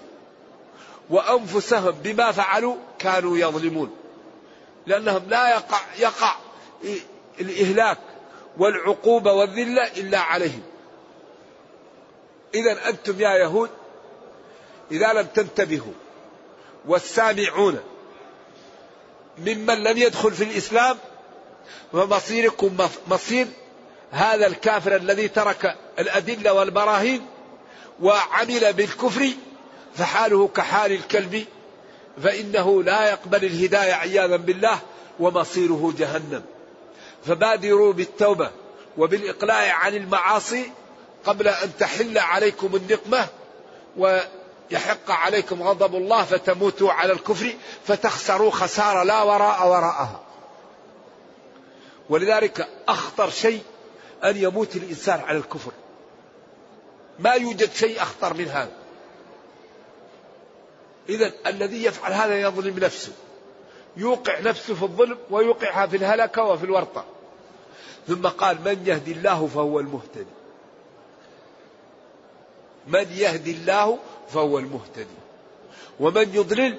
وأنفسهم 1.10 1.92
بما 1.92 2.32
فعلوا 2.32 2.76
كانوا 3.00 3.38
يظلمون. 3.38 3.96
لأنهم 4.88 5.22
لا 5.30 5.50
يقع, 5.50 5.80
يقع 6.00 6.36
الإهلاك 7.42 7.98
والعقوبة 8.58 9.34
والذلة 9.34 9.84
إلا 9.98 10.20
عليهم. 10.20 10.62
إذا 12.54 12.90
أنتم 12.90 13.22
يا 13.22 13.30
يهود 13.30 13.70
إذا 14.92 15.14
لم 15.14 15.28
تنتبهوا. 15.36 15.94
والسامعون 16.88 17.80
ممن 19.38 19.84
لم 19.84 19.98
يدخل 19.98 20.32
في 20.32 20.44
الإسلام 20.44 20.98
فمصيركم 21.94 22.78
مصير 23.08 23.48
هذا 24.12 24.48
الكافر 24.48 24.96
الذي 24.96 25.28
ترك 25.28 25.76
الأدلة 26.00 26.54
والبراهين 26.54 27.26
وعمل 28.02 28.74
بالكفر 28.74 29.30
فحاله 29.96 30.48
كحال 30.48 30.92
الكلب 30.92 31.46
فإنه 32.24 32.84
لا 32.84 33.10
يقبل 33.10 33.46
الهداية 33.46 33.94
عياذا 33.94 34.36
بالله 34.36 34.80
ومصيره 35.20 35.94
جهنم. 35.98 36.44
فبادروا 37.26 37.94
بالتوبة 37.94 38.52
وبالإقلاع 38.98 39.74
عن 39.74 39.96
المعاصي 39.96 40.72
قبل 41.28 41.48
أن 41.48 41.78
تحل 41.80 42.18
عليكم 42.18 42.76
النقمة 42.76 43.28
ويحق 43.98 45.12
عليكم 45.12 45.64
غضب 45.64 45.96
الله 45.96 46.24
فتموتوا 46.24 46.92
على 46.92 47.14
الكفر 47.14 47.54
فتخسروا 47.88 48.52
خسارة 48.52 49.04
لا 49.04 49.24
وراء 49.24 49.68
وراءها. 49.68 50.22
ولذلك 52.10 52.68
أخطر 52.88 53.30
شيء 53.30 53.64
أن 54.24 54.38
يموت 54.38 54.76
الإنسان 54.76 55.20
على 55.20 55.38
الكفر. 55.38 55.72
ما 57.20 57.32
يوجد 57.32 57.74
شيء 57.74 58.02
أخطر 58.02 58.34
من 58.34 58.48
هذا. 58.48 58.72
إذا 61.10 61.32
الذي 61.48 61.84
يفعل 61.84 62.14
هذا 62.14 62.42
يظلم 62.42 62.80
نفسه. 62.80 63.12
يوقع 63.98 64.40
نفسه 64.40 64.76
في 64.76 64.84
الظلم 64.84 65.18
ويوقعها 65.30 65.88
في 65.88 65.98
الهلكة 65.98 66.44
وفي 66.44 66.64
الورطة. 66.64 67.06
ثم 68.08 68.28
قال 68.28 68.58
من 68.66 68.84
يهدي 68.88 69.12
الله 69.12 69.48
فهو 69.48 69.80
المهتدي. 69.80 70.37
من 72.88 73.08
يهدي 73.12 73.52
الله 73.52 74.00
فهو 74.30 74.60
المهتدي. 74.60 75.18
ومن 76.00 76.36
يضلل 76.36 76.78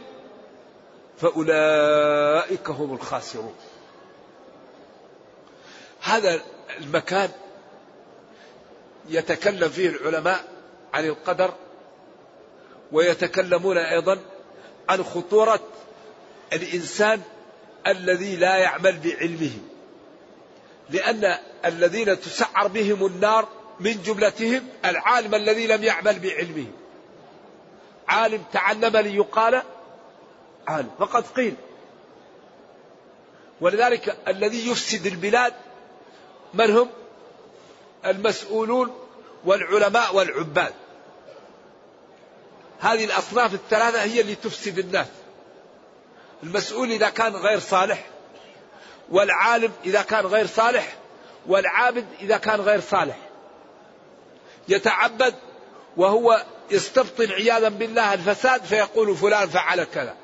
فأولئك 1.21 2.71
هم 2.71 2.95
الخاسرون. 2.95 3.55
هذا 6.01 6.41
المكان 6.79 7.31
يتكلم 9.09 9.69
فيه 9.69 9.89
العلماء 9.89 10.45
عن 10.95 11.05
القدر 11.05 11.55
ويتكلمون 12.93 13.79
أيضا 13.79 14.21
عن 14.89 15.05
خطورة 15.05 15.61
الإنسان 16.53 17.21
الذي 17.87 18.37
لا 18.37 18.57
يعمل 18.57 18.99
بعلمه. 18.99 19.51
لأن 20.91 21.39
الذين 21.65 22.21
تسعر 22.21 22.69
بهم 22.69 23.07
النار 23.07 23.49
من 23.81 24.03
جملتهم 24.03 24.69
العالم 24.85 25.35
الذي 25.35 25.67
لم 25.67 25.85
يعمل 25.85 26.19
بعلمه. 26.19 26.67
عالم 28.09 28.45
تعلم 28.53 28.97
ليقال 28.97 29.63
عالم. 30.69 30.91
فقد 30.99 31.27
قيل. 31.27 31.55
ولذلك 33.61 34.17
الذي 34.29 34.71
يفسد 34.71 35.07
البلاد 35.07 35.53
من 36.55 36.71
هم؟ 36.71 36.89
المسؤولون 38.07 38.99
والعلماء 39.45 40.17
والعباد. 40.17 40.75
هذه 42.81 43.05
الأصناف 43.05 43.55
الثلاثة 43.55 44.03
هي 44.03 44.21
اللي 44.21 44.35
تفسد 44.35 44.79
الناس. 44.79 45.07
المسؤول 46.43 46.91
إذا 46.91 47.09
كان 47.09 47.33
غير 47.37 47.59
صالح 47.59 48.07
والعالم 49.11 49.73
إذا 49.85 50.03
كان 50.03 50.27
غير 50.27 50.47
صالح 50.47 50.97
والعابد 51.47 52.07
إذا 52.21 52.37
كان 52.37 52.61
غير 52.61 52.81
صالح. 52.81 53.28
يتعبد 54.69 55.35
وهو 55.97 56.45
يستبطن 56.71 57.31
عياذا 57.33 57.69
بالله 57.69 58.15
الفساد 58.15 58.65
فيقول 58.65 59.17
فلان 59.17 59.49
فعل 59.49 59.85
كذا. 59.85 60.17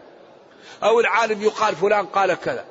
أو 0.82 1.00
العالم 1.00 1.42
يقال 1.42 1.76
فلان 1.76 2.06
قال 2.06 2.34
كذا. 2.34 2.64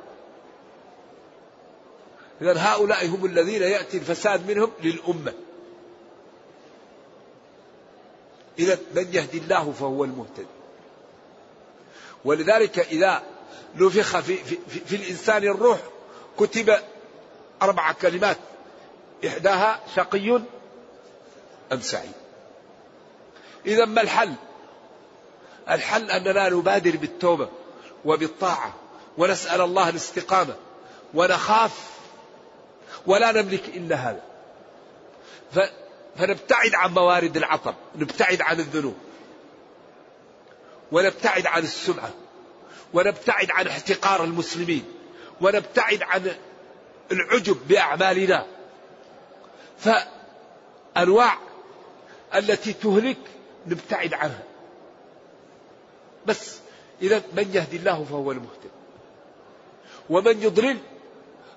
إذا 2.42 2.54
هؤلاء 2.58 3.08
هم 3.08 3.26
الذين 3.26 3.62
يأتي 3.62 3.98
الفساد 3.98 4.52
منهم 4.52 4.72
للأمة. 4.84 5.34
إذا 8.60 8.78
من 8.96 9.08
يهدي 9.14 9.38
الله 9.38 9.72
فهو 9.80 10.04
المهتدي. 10.04 10.46
ولذلك 12.26 12.80
إذا 12.80 13.24
نفخ 13.76 14.20
في, 14.20 14.38
في, 14.38 14.58
في, 14.68 14.80
في 14.80 14.96
الإنسان 14.96 15.44
الروح 15.44 15.80
كتب 16.38 16.78
أربع 17.62 17.92
كلمات. 17.92 18.38
إحداها 19.28 19.80
شقي 19.96 20.42
أم 21.74 21.82
سعيد 21.82 22.12
إذا 23.66 23.86
ما 23.86 24.02
الحل؟ 24.02 24.34
الحل 25.70 26.12
أننا 26.12 26.50
نبادر 26.50 26.98
بالتوبة 26.98 27.50
وبالطاعة 28.06 28.74
ونسأل 29.18 29.62
الله 29.62 29.90
الاستقامة 29.90 30.56
ونخاف 31.14 31.90
ولا 33.06 33.32
نملك 33.32 33.70
إلا 33.70 33.96
هذا. 33.96 34.22
فنبتعد 36.18 36.76
عن 36.76 36.94
موارد 36.94 37.38
العطب 37.38 37.76
نبتعد 37.96 38.42
عن 38.42 38.60
الذنوب 38.60 38.96
ونبتعد 40.92 41.46
عن 41.46 41.64
السمعة 41.64 42.12
ونبتعد 42.94 43.52
عن 43.52 43.68
احتقار 43.68 44.24
المسلمين 44.24 44.86
ونبتعد 45.42 46.04
عن 46.04 46.36
العجب 47.12 47.58
بأعمالنا. 47.68 48.46
فأنواع 49.80 51.38
التي 52.36 52.74
تهلك 52.74 53.18
نبتعد 53.68 54.14
عنها. 54.14 54.44
بس 56.26 56.56
إذا 57.02 57.22
من 57.34 57.52
يهدي 57.54 57.78
الله 57.78 58.06
فهو 58.10 58.32
المهتد. 58.32 58.72
ومن 60.10 60.44
يضلل 60.44 60.78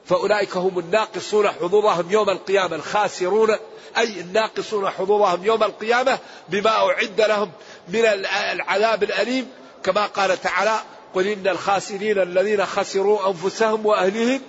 فأولئك 0.05 0.57
هم 0.57 0.79
الناقصون 0.79 1.49
حظوظهم 1.49 2.11
يوم 2.11 2.31
القيامة 2.31 2.77
الخاسرون 2.77 3.57
أي 3.97 4.21
الناقصون 4.21 4.91
حظوظهم 4.91 5.45
يوم 5.45 5.63
القيامة 5.63 6.19
بما 6.49 6.71
أعد 6.71 7.21
لهم 7.21 7.51
من 7.89 8.05
العذاب 8.53 9.03
الأليم. 9.03 9.49
كما 9.83 10.07
قال 10.07 10.41
تعالى 10.41 10.81
قل 11.15 11.27
إن 11.27 11.49
الخاسرين 11.49 12.19
الذين 12.19 12.67
خسروا 12.67 13.29
أنفسهم 13.29 13.87
وأهلهم 13.87 14.41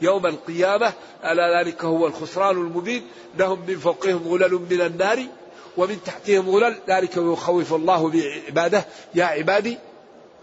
يوم 0.00 0.26
القيامة 0.26 0.92
ألا 1.24 1.62
ذلك 1.62 1.84
هو 1.84 2.06
الخسران 2.06 2.56
المبين؟ 2.56 3.06
لهم 3.38 3.64
من 3.66 3.78
فوقهم 3.78 4.28
غلل 4.28 4.52
من 4.52 4.80
النار. 4.80 5.26
ومن 5.78 6.02
تحتهم 6.04 6.50
غلل 6.50 6.80
ذلك 6.88 7.16
يخوف 7.16 7.74
الله 7.74 8.10
بعباده. 8.10 8.86
يا 9.14 9.24
عبادي 9.24 9.78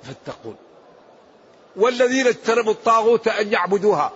فاتقون. 0.03 0.55
والذين 1.75 2.27
اجتنبوا 2.27 2.71
الطاغوت 2.71 3.27
أن 3.27 3.53
يعبدوها. 3.53 4.11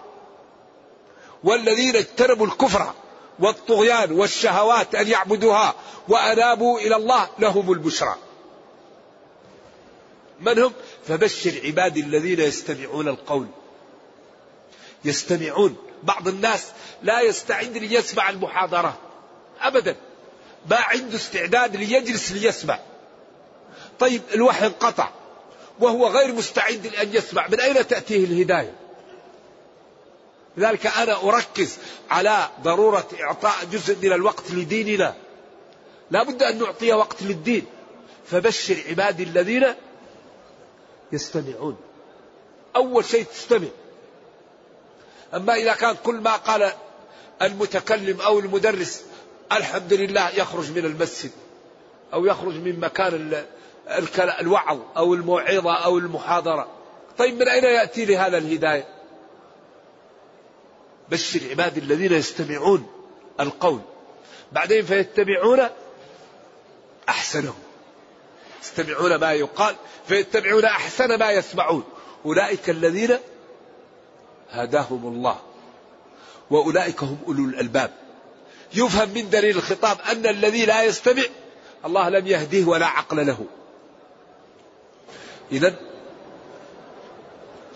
والذين 1.44 1.96
اجتنبوا 1.96 2.46
الكفر 2.46 2.94
والطغيان 3.40 4.12
والشهوات 4.12 4.96
أن 4.96 5.08
يعبدوها 5.08 5.76
وأنابوا 6.08 6.80
إلى 6.80 6.96
الله 6.96 7.30
لهم 7.40 7.72
البشرى. 7.72 8.16
من 10.42 10.60
هم؟ 10.60 10.74
فبشر 11.08 11.62
عبادي 11.66 12.00
الذين 12.02 12.40
يستمعون 12.40 13.08
القول. 13.08 13.48
يستمعون. 15.06 15.78
بعض 16.04 16.28
الناس 16.28 16.68
لا 17.04 17.22
يستعد 17.22 17.78
ليسمع 17.78 18.30
المحاضرة. 18.30 18.98
أبدا. 19.62 19.96
ما 20.70 20.78
عنده 20.78 21.16
استعداد 21.16 21.76
ليجلس 21.76 22.32
ليسمع. 22.32 22.80
طيب 24.00 24.22
الوحي 24.34 24.66
انقطع 24.66 25.10
وهو 25.80 26.08
غير 26.08 26.34
مستعد 26.34 26.88
لأن 26.88 27.14
يسمع. 27.14 27.48
من 27.48 27.60
أين 27.60 27.88
تأتيه 27.88 28.24
الهداية؟ 28.26 28.76
لذلك 30.58 30.88
أنا 30.88 31.24
أركز 31.24 31.78
على 32.10 32.50
ضرورة 32.62 33.08
إعطاء 33.22 33.56
جزء 33.72 33.96
من 33.96 34.14
الوقت 34.14 34.52
لديننا. 34.52 35.16
لا 36.12 36.24
بد 36.24 36.44
أن 36.44 36.60
نعطي 36.60 36.94
وقت 36.94 37.22
للدين. 37.22 37.66
فبشر 38.32 38.84
عبادي 38.90 39.24
الذين 39.24 39.66
يستمعون. 41.12 41.78
أول 42.76 43.06
شيء 43.06 43.24
تستمع. 43.24 43.68
أما 45.34 45.54
إذا 45.54 45.74
كان 45.74 45.96
كل 46.04 46.16
ما 46.16 46.36
قال 46.36 46.72
المتكلم 47.42 48.22
أو 48.22 48.40
المدرس 48.40 49.04
الحمد 49.52 49.94
لله 49.94 50.30
يخرج 50.30 50.72
من 50.72 50.86
المسجد 50.86 51.32
أو 52.14 52.26
يخرج 52.26 52.54
من 52.54 52.80
مكان 52.80 53.44
الوعظ 54.40 54.80
أو 54.98 55.14
الموعظة 55.14 55.74
أو 55.74 55.98
المحاضرة. 55.98 56.68
طيب 57.18 57.36
من 57.36 57.48
أين 57.48 57.64
يأتي 57.64 58.06
لهذا 58.06 58.38
الهداية؟ 58.38 58.88
بشر 61.10 61.50
عبادي 61.50 61.80
الذين 61.80 62.14
يستمعون 62.14 62.88
القول. 63.40 63.80
بعدين 64.52 64.86
فيتبعون 64.86 65.70
أحسنه 67.10 67.54
يستمعون 68.62 69.16
ما 69.16 69.34
يقال 69.34 69.76
فيتبعون 70.08 70.66
أحسن 70.66 71.20
ما 71.20 71.32
يسمعون. 71.32 71.84
أولئك 72.26 72.70
الذين 72.70 73.18
هداهم 74.50 75.08
الله 75.08 75.40
وأولئك 76.50 77.04
هم 77.04 77.18
أولو 77.28 77.46
الألباب. 77.46 77.92
يفهم 78.74 79.10
من 79.10 79.30
دليل 79.30 79.58
الخطاب 79.58 79.98
أن 80.12 80.26
الذي 80.28 80.66
لا 80.66 80.84
يستمع 80.84 81.24
الله 81.86 82.10
لم 82.10 82.28
يهديه 82.28 82.66
ولا 82.66 82.86
عقل 82.86 83.28
له. 83.28 83.46
إذا 85.52 85.76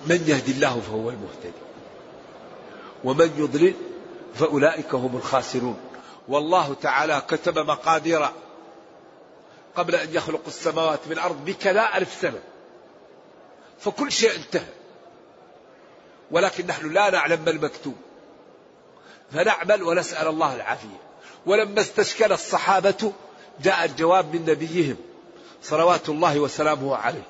من 0.07 0.23
يهدي 0.27 0.51
الله 0.51 0.81
فهو 0.87 1.09
المهتدي. 1.09 1.63
ومن 3.03 3.33
يضلل 3.37 3.73
فأولئك 4.35 4.95
هم 4.95 5.17
الخاسرون. 5.17 5.79
والله 6.27 6.73
تعالى 6.81 7.21
كتب 7.27 7.59
مقادير 7.59 8.29
قبل 9.75 9.95
أن 9.95 10.13
يخلق 10.13 10.41
السماوات 10.47 10.99
والأرض 11.09 11.45
بكذا 11.45 11.89
ألف 11.95 12.17
سنة. 12.21 12.39
فكل 13.79 14.11
شيء 14.11 14.35
انتهى. 14.35 14.73
ولكن 16.31 16.67
نحن 16.67 16.93
لا 16.93 17.09
نعلم 17.09 17.41
ما 17.45 17.51
المكتوب. 17.51 17.95
فنعمل 19.33 19.83
ونسأل 19.83 20.27
الله 20.27 20.55
العافية. 20.55 21.03
ولما 21.45 21.81
استشكل 21.81 22.31
الصحابة 22.31 23.11
جاء 23.63 23.85
الجواب 23.85 24.35
من 24.35 24.45
نبيهم 24.45 24.95
صلوات 25.63 26.09
الله 26.09 26.39
وسلامه 26.39 26.95
عليه. 26.95 27.27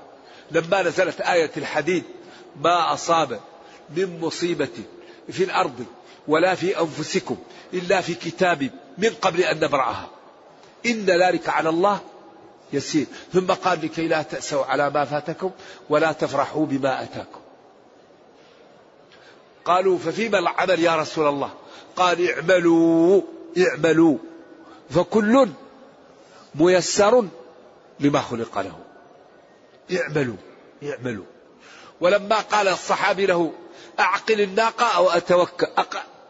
لما 0.51 0.81
نزلت 0.81 1.21
آية 1.21 1.51
الحديد 1.57 2.03
ما 2.61 2.93
أصاب 2.93 3.39
من 3.89 4.19
مصيبة 4.19 4.83
في 5.31 5.43
الأرض 5.43 5.85
ولا 6.27 6.55
في 6.55 6.79
أنفسكم 6.79 7.37
إلا 7.73 8.01
في 8.01 8.13
كتاب 8.13 8.69
من 8.97 9.09
قبل 9.09 9.41
أن 9.41 9.59
نبرأها. 9.59 10.07
إن 10.85 11.05
ذلك 11.05 11.49
على 11.49 11.69
الله 11.69 11.99
يسير. 12.73 13.05
ثم 13.33 13.47
قال 13.51 13.85
لكي 13.85 14.07
لا 14.07 14.21
تأسوا 14.21 14.65
على 14.65 14.89
ما 14.89 15.05
فاتكم 15.05 15.51
ولا 15.89 16.11
تفرحوا 16.11 16.65
بما 16.65 17.03
أتاكم. 17.03 17.42
قالوا 19.65 19.97
ففيما 19.97 20.39
العمل 20.39 20.79
يا 20.79 20.95
رسول 20.95 21.27
الله؟ 21.27 21.49
قال 21.95 22.29
اعملوا 22.29 23.21
اعملوا. 23.57 24.17
فكل 24.89 25.49
ميسر 26.55 27.27
لما 27.99 28.19
خلق 28.19 28.59
له. 28.59 28.79
اعملوا 29.99 30.35
اعملوا. 30.83 31.25
ولما 32.01 32.39
قال 32.39 32.67
الصحابي 32.67 33.25
له 33.25 33.51
أعقل 33.99 34.41
الناقة 34.41 34.85
أو 34.85 35.09
أتوكل 35.09 35.67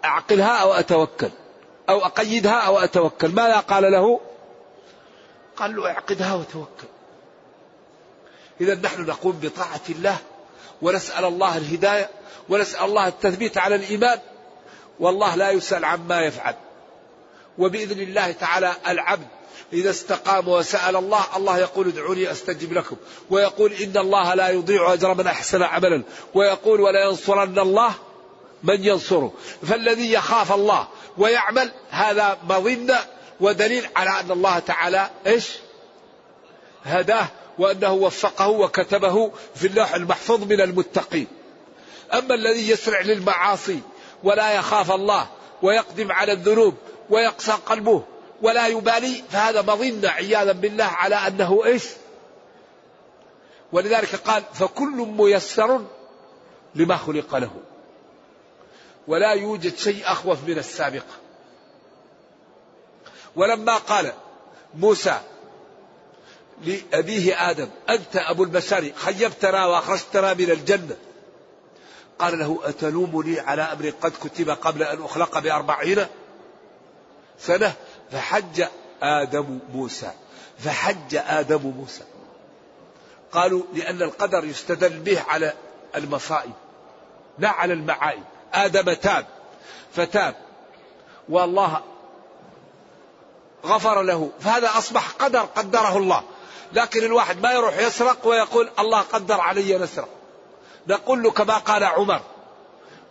أعقلها 0.05 0.57
أو 0.61 0.73
أتوكل 0.73 1.29
أو 1.89 2.05
أقيدها 2.05 2.59
أو 2.59 2.79
أتوكل. 2.79 3.27
ماذا 3.31 3.59
قال 3.59 3.91
له؟ 3.91 4.19
قال 5.57 5.75
له 5.75 5.87
اعقدها 5.87 6.35
وتوكل. 6.35 6.87
إذا 8.61 8.75
نحن 8.75 9.01
نقوم 9.01 9.39
بطاعة 9.41 9.81
الله 9.89 10.17
ونسأل 10.83 11.25
الله 11.25 11.57
الهداية 11.57 12.09
ونسأل 12.49 12.85
الله 12.85 13.07
التثبيت 13.07 13.57
على 13.57 13.75
الإيمان. 13.75 14.19
والله 14.99 15.35
لا 15.35 15.51
يسأل 15.51 15.85
عما 15.85 16.21
يفعل. 16.21 16.55
وبإذن 17.57 17.99
الله 17.99 18.31
تعالى 18.31 18.73
العبد 18.87 19.27
إذا 19.73 19.89
استقام 19.89 20.47
وسأل 20.47 20.95
الله 20.95 21.23
الله 21.35 21.57
يقول 21.59 21.87
ادعوني 21.87 22.31
أستجب 22.31 22.73
لكم. 22.73 22.95
ويقول 23.29 23.73
إن 23.73 23.97
الله 23.97 24.33
لا 24.33 24.49
يضيع 24.49 24.93
أجر 24.93 25.13
من 25.13 25.27
أحسن 25.27 25.63
عملا. 25.63 26.03
ويقول 26.33 26.81
ولا 26.81 27.05
ينصرن 27.05 27.59
الله 27.59 27.93
من 28.63 28.85
ينصره. 28.85 29.33
فالذي 29.67 30.13
يخاف 30.13 30.53
الله 30.53 30.87
ويعمل 31.17 31.71
هذا 31.89 32.37
مظنة 32.43 32.99
ودليل 33.39 33.87
على 33.95 34.19
أن 34.19 34.31
الله 34.31 34.59
تعالى 34.59 35.09
إيش؟ 35.27 35.51
هداه. 36.83 37.27
وأنه 37.59 37.93
وفقه 37.93 38.47
وكتبه 38.47 39.31
في 39.55 39.67
اللوح 39.67 39.93
المحفوظ 39.95 40.43
من 40.43 40.61
المتقين. 40.61 41.27
أما 42.13 42.35
الذي 42.35 42.69
يسرع 42.69 43.01
للمعاصي 43.01 43.79
ولا 44.23 44.51
يخاف 44.51 44.91
الله 44.91 45.27
ويقدم 45.61 46.11
على 46.11 46.31
الذنوب 46.31 46.75
ويقسى 47.09 47.51
قلبه 47.51 48.03
ولا 48.41 48.67
يبالي 48.67 49.23
فهذا 49.29 49.61
مظنة 49.61 50.09
عياذا 50.09 50.51
بالله 50.51 50.83
على 50.83 51.15
أنه 51.15 51.65
إيش؟ 51.65 51.83
ولذلك 53.71 54.15
قال 54.15 54.43
فكل 54.53 54.95
ميسر 55.17 55.81
لما 56.75 56.97
خلق 56.97 57.35
له. 57.35 57.51
ولا 59.07 59.31
يوجد 59.31 59.77
شيء 59.77 60.01
أخوف 60.05 60.37
من 60.47 60.57
السابقة 60.57 61.13
ولما 63.35 63.77
قال 63.77 64.13
موسى 64.75 65.19
لأبيه 66.61 67.49
آدم. 67.49 67.69
أنت 67.89 68.15
أبو 68.15 68.43
البشر 68.43 68.91
خيبتنا 68.95 69.65
وأخرجتنا 69.65 70.33
من 70.33 70.51
الجنة. 70.51 70.95
قال 72.19 72.39
له 72.39 72.59
أتلومني 72.63 73.39
على 73.39 73.61
أمر 73.61 73.89
قد 74.01 74.11
كتب 74.23 74.49
قبل 74.49 74.83
أن 74.83 75.03
أخلق 75.03 75.39
بأربعين 75.39 76.05
سنة؟ 77.39 77.73
فحج 78.11 78.63
آدم 79.01 79.59
موسى. 79.73 80.11
فحج 80.59 81.15
آدم 81.15 81.61
موسى. 81.61 82.03
قالوا 83.31 83.63
لأن 83.73 84.01
القدر 84.01 84.45
يستدل 84.45 84.99
به 84.99 85.21
على 85.21 85.53
المصائب 85.95 86.53
لا 87.39 87.49
على 87.49 87.73
المعائب 87.73 88.23
آدم 88.53 88.93
تاب 88.93 89.25
فتاب. 89.95 90.35
والله 91.29 91.81
غفر 93.65 94.01
له. 94.01 94.31
فهذا 94.39 94.77
أصبح 94.77 95.11
قدر 95.11 95.39
قدره 95.39 95.97
الله. 95.97 96.23
لكن 96.73 97.03
الواحد 97.03 97.41
ما 97.41 97.51
يروح 97.51 97.77
يسرق 97.77 98.27
ويقول 98.27 98.69
الله 98.79 99.01
قدر 99.01 99.41
علي 99.41 99.77
نسرق 99.77 100.09
نقول 100.87 101.23
له 101.23 101.31
كما 101.31 101.57
قال 101.57 101.83
عمر. 101.83 102.21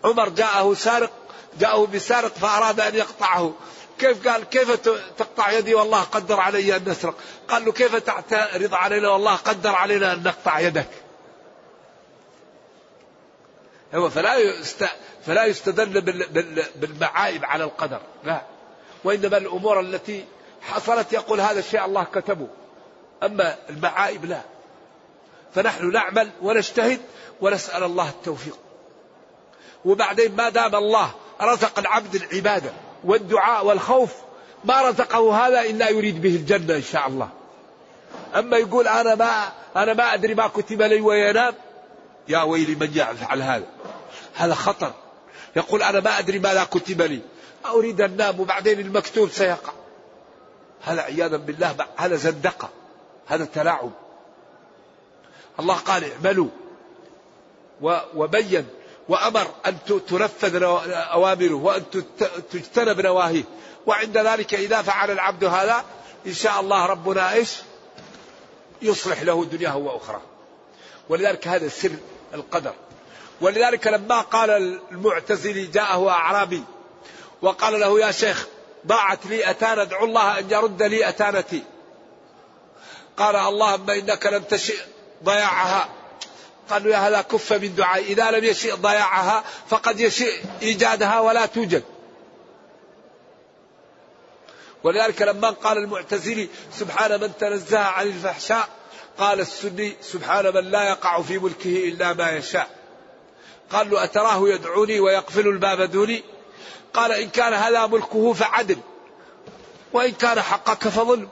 عمر 0.05 0.29
جاءه 0.29 0.75
سارق 0.75 1.11
جاءه 1.59 1.87
بسارق 1.87 2.35
فأراد 2.35 2.81
أن 2.81 2.95
يقطعه. 2.95 3.53
كيف 3.99 4.29
قال 4.29 4.45
كيف 4.45 4.71
تقطع 5.19 5.51
يدي 5.51 5.75
والله 5.75 6.01
قدر 6.01 6.41
علي 6.41 6.77
أن 6.77 6.89
نسرق 6.89 7.15
قال 7.49 7.65
له 7.65 7.73
كيف 7.73 7.97
تعترض 7.97 8.75
علينا 8.75 9.09
والله 9.09 9.37
قدر 9.37 9.75
علينا 9.75 10.13
أن 10.13 10.23
نقطع 10.23 10.61
يدك. 10.61 10.89
هو 13.95 14.11
فلا 14.11 14.37
يست... 14.37 14.89
فلا 15.27 15.45
يستدل 15.45 16.01
بالمعايب 16.77 17.45
على 17.45 17.65
القدر 17.65 18.01
لا. 18.25 18.43
وإنما 19.05 19.37
الأمور 19.37 19.81
التي 19.81 20.25
حصلت 20.63 21.13
يقول 21.13 21.41
هذا 21.41 21.59
الشيء 21.59 21.85
الله 21.85 22.05
كتبه. 22.05 22.49
أما 23.23 23.57
المعائب 23.71 24.25
لا. 24.25 24.41
فنحن 25.55 25.93
نعمل 25.93 26.31
ونجتهد 26.43 27.01
ونسأل 27.41 27.83
الله 27.83 28.09
التوفيق. 28.09 28.59
وبعدين 29.85 30.37
ما 30.37 30.49
دام 30.49 30.75
الله 30.75 31.11
رزق 31.41 31.79
العبد 31.79 32.15
العبادة 32.15 32.71
والدعاء 33.05 33.67
والخوف 33.67 34.11
ما 34.65 34.83
رزقه 34.83 35.47
هذا 35.47 35.61
إلا 35.61 35.89
يريد 35.89 36.23
به 36.23 36.37
الجنة 36.37 36.75
إن 36.75 36.83
شاء 36.83 37.09
الله. 37.09 37.29
أما 38.35 38.57
يقول 38.57 38.89
أنا 38.89 39.15
ما 39.15 39.53
أنا 39.77 39.95
ما 39.95 40.15
أدري 40.15 40.35
ما 40.35 40.47
كتب 40.47 40.83
لي 40.83 41.01
وينام 41.01 41.55
يا 42.29 42.43
ويلي 42.43 42.75
من 42.75 42.91
يفعل 42.95 43.43
هذا؟ 43.43 43.67
هذا 44.35 44.55
خطر. 44.55 44.93
يقول 45.57 45.83
أنا 45.83 46.01
ما 46.01 46.19
أدري 46.19 46.39
ماذا 46.39 46.65
كتب 46.65 47.03
لي. 47.03 47.21
أريد 47.67 48.01
أنام 48.01 48.41
وبعدين 48.41 48.81
المكتوب 48.81 49.31
سيقع. 49.31 49.73
هذا 50.83 51.03
عياذا 51.03 51.37
بالله 51.37 51.77
هذا 51.97 52.17
زندقة؟ 52.17 52.69
هذا 53.27 53.45
تلاعب 53.45 53.91
الله 55.61 55.75
قال 55.75 56.13
اعملوا 56.13 56.49
وبين 58.15 58.67
وأمر 59.09 59.47
أن 59.67 59.77
تنفذ 60.09 60.63
أوامره 60.93 61.55
وأن 61.55 61.83
تجتنب 62.53 63.01
نواهيه. 63.01 63.45
وعند 63.87 64.19
ذلك 64.19 64.55
إذا 64.55 64.83
فعل 64.83 65.11
العبد 65.11 65.45
هذا 65.45 65.85
إن 66.27 66.35
شاء 66.35 66.61
الله 66.61 66.87
ربنا 66.87 67.33
إيش؟ 67.33 67.57
يصلح 68.83 69.23
له 69.23 69.45
دنياه 69.45 69.77
وأخرى. 69.77 70.21
ولذلك 71.09 71.49
هذا 71.49 71.69
سر 71.69 71.93
القدر. 72.35 72.75
ولذلك 73.41 73.87
لما 73.87 74.21
قال 74.21 74.51
المعتزلي 74.91 75.67
جاءه 75.67 76.11
أعرابي 76.11 76.63
وقال 77.43 77.81
له 77.81 78.01
يا 78.01 78.11
شيخ 78.11 78.47
ضاعت 78.87 79.27
لي 79.27 79.51
أتانا 79.51 79.83
ادعو 79.83 80.05
الله 80.05 80.39
أن 80.39 80.51
يرد 80.51 80.83
لي 80.83 81.09
أتانتي. 81.09 81.63
قال 83.17 83.37
اللهم 83.37 83.91
إنك 83.91 84.27
لم 84.27 84.43
تشئ 84.43 84.77
ضياعها. 85.25 85.89
قالوا 86.71 86.93
يا 86.93 87.09
هذا 87.09 87.23
كف 87.23 87.53
من 87.53 87.75
دعاء 87.75 88.03
إذا 88.03 88.31
لم 88.31 88.45
يشئ 88.45 88.75
ضياعها 88.75 89.45
فقد 89.69 90.01
يشئ 90.01 90.41
إيجادها 90.63 91.21
ولا 91.21 91.47
توجد. 91.47 91.83
ولذلك 94.85 95.23
لما 95.23 95.51
قال 95.51 95.79
المعتزلي 95.79 96.49
سبحان 96.73 97.21
من 97.21 97.33
تنزه 97.39 97.79
عن 97.79 98.07
الفحشاء 98.07 98.69
قال 99.19 99.41
السني 99.41 99.97
سبحان 100.03 100.55
من 100.55 100.71
لا 100.71 100.89
يقع 100.89 101.23
في 101.23 101.39
ملكه 101.39 101.89
إلا 101.89 102.13
ما 102.13 102.31
يشاء. 102.31 102.71
قال 103.71 103.91
له 103.91 104.05
أتراه 104.05 104.49
يدعوني 104.49 105.01
ويقفل 105.01 105.49
الباب 105.49 105.83
دوني؟ 105.83 106.23
قال 106.95 107.13
إن 107.13 107.29
كان 107.29 107.53
هذا 107.55 107.87
ملكه 107.87 108.33
فعدل 108.33 108.79
وإن 109.93 110.13
كان 110.13 110.41
حقك 110.41 110.89
فظلم. 110.89 111.29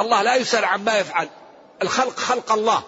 الله 0.00 0.22
لا 0.22 0.36
يسأل 0.36 0.64
عما 0.64 0.98
يفعل. 0.98 1.28
الخلق 1.82 2.18
خلق 2.18 2.52
الله. 2.52 2.82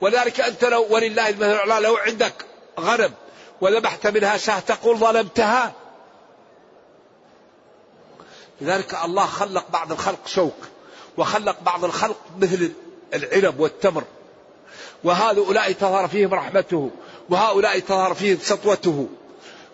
ولذلك 0.00 0.40
أنت 0.40 0.64
لو 0.64 0.86
ولله 0.90 1.28
المثل 1.28 1.52
الأعلى 1.52 1.86
لو 1.86 1.96
عندك 1.96 2.34
غنم 2.80 3.12
وذبحت 3.60 4.06
منها 4.06 4.36
شاة 4.36 4.58
تقول 4.58 4.96
ظلمتها. 4.96 5.72
لذلك 8.60 8.98
الله 9.04 9.26
خلق 9.26 9.70
بعض 9.70 9.92
الخلق 9.92 10.26
شوك 10.26 10.56
وخلق 11.16 11.56
بعض 11.62 11.84
الخلق 11.84 12.16
مثل 12.38 12.72
العنب 13.14 13.60
والتمر. 13.60 14.04
وهؤلاء 15.04 15.72
تظهر 15.72 16.08
فيهم 16.08 16.34
رحمته 16.34 16.90
وهؤلاء 17.28 17.78
تظهر 17.78 18.14
فيهم 18.14 18.38
سطوته. 18.42 19.08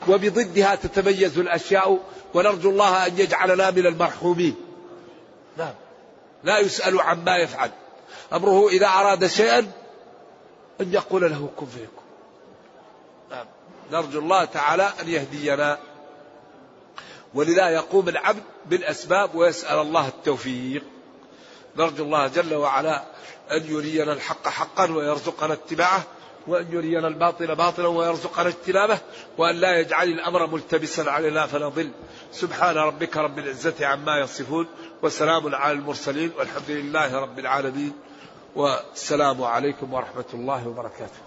وبضدها 0.09 0.75
تتميز 0.75 1.38
الأشياء 1.38 1.99
ونرجو 2.35 2.71
الله 2.71 3.07
أن 3.07 3.19
يجعلنا 3.19 3.71
من 3.71 3.87
المرحومين. 3.87 4.65
لا 6.47 6.59
يسأل 6.59 7.01
عما 7.01 7.37
يفعل. 7.37 7.71
أمره 8.33 8.69
إذا 8.69 8.87
أراد 8.87 9.27
شيئا 9.27 9.59
أن 10.81 10.93
يقول 10.93 11.31
له 11.31 11.51
كن 11.57 11.67
فيكون 11.67 12.05
نعم. 13.31 13.47
نرجو 13.93 14.19
الله 14.19 14.45
تعالى 14.45 14.93
أن 15.03 15.09
يهدينا. 15.09 15.79
ولذا 17.35 17.69
يقوم 17.69 18.09
العبد 18.09 18.43
بالأسباب 18.67 19.35
ويسأل 19.35 19.79
الله 19.79 20.09
التوفيق. 20.09 20.83
نرجو 21.77 22.05
الله 22.05 22.27
جل 22.27 22.55
وعلا 22.55 23.03
أن 23.51 23.65
يرينا 23.69 24.13
الحق 24.13 24.49
حقا 24.49 24.93
ويرزقنا 24.93 25.53
اتباعه 25.53 26.03
وأن 26.47 26.67
يرينا 26.73 27.09
الباطل 27.09 27.55
باطلا 27.55 27.87
ويرزقنا 27.87 28.49
اجتنابه 28.49 28.99
وأن 29.39 29.57
لا 29.57 29.81
يجعل 29.81 30.09
الأمر 30.09 30.47
ملتبسا 30.47 31.03
علينا 31.03 31.47
فنضل 31.47 31.91
سبحان 32.33 32.77
ربك 32.77 33.17
رب 33.17 33.39
العزة 33.39 33.87
عما 33.87 34.19
يصفون. 34.19 34.67
وسلام 35.03 35.55
على 35.55 35.73
المرسلين 35.73 36.31
والحمد 36.39 36.71
لله 36.71 37.21
رب 37.21 37.39
العالمين 37.39 37.93
والسلام 38.57 39.43
عليكم 39.43 39.95
ورحمة 39.95 40.31
الله 40.35 40.69
وبركاته. 40.69 41.26